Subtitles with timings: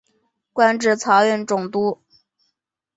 [0.51, 2.01] 官至漕运总督。